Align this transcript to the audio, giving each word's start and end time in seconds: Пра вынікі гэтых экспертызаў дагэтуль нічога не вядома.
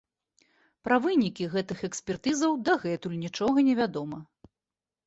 Пра 0.87 0.97
вынікі 1.03 1.43
гэтых 1.57 1.83
экспертызаў 1.89 2.57
дагэтуль 2.71 3.21
нічога 3.27 3.57
не 3.71 3.79
вядома. 3.83 4.17